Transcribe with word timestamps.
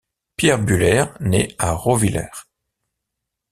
Pierre 0.35 0.57
Buhler, 0.57 1.03
né 1.19 1.53
à 1.59 1.73
Rauwiller. 1.73 2.31